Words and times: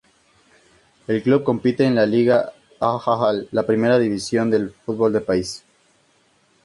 El 1.05 1.21
club 1.21 1.43
compite 1.43 1.85
en 1.85 1.93
la 1.93 2.07
Ligat 2.07 2.55
ha'Al, 2.79 3.47
la 3.51 3.67
primera 3.67 3.99
división 3.99 4.49
del 4.49 4.71
fútbol 4.71 5.13
del 5.13 5.21
país. 5.21 5.63